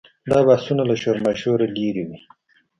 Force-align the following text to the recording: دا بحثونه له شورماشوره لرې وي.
دا 0.31 0.39
بحثونه 0.47 0.83
له 0.89 0.95
شورماشوره 1.01 1.65
لرې 1.75 2.03
وي. 2.07 2.19